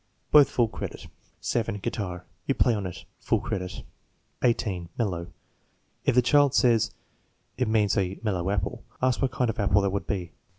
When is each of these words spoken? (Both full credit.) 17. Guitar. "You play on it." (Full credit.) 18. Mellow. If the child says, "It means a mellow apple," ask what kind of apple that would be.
(Both 0.31 0.49
full 0.49 0.67
credit.) 0.67 1.05
17. 1.41 1.79
Guitar. 1.79 2.25
"You 2.47 2.55
play 2.55 2.73
on 2.73 2.87
it." 2.87 3.05
(Full 3.19 3.39
credit.) 3.39 3.83
18. 4.41 4.89
Mellow. 4.97 5.27
If 6.05 6.15
the 6.15 6.23
child 6.23 6.55
says, 6.55 6.89
"It 7.55 7.67
means 7.67 7.95
a 7.95 8.17
mellow 8.23 8.49
apple," 8.49 8.83
ask 8.99 9.21
what 9.21 9.29
kind 9.31 9.51
of 9.51 9.59
apple 9.59 9.83
that 9.83 9.91
would 9.91 10.07
be. 10.07 10.31